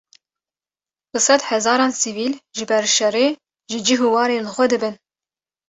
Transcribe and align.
Bi 1.11 1.19
sed 1.25 1.41
hezaran 1.49 1.93
sivîl, 2.01 2.33
ji 2.57 2.65
ber 2.69 2.85
şerê, 2.95 3.27
ji 3.71 3.79
cih 3.85 4.01
û 4.07 4.09
warên 4.15 4.45
xwe 4.53 4.65
dibin 4.71 4.95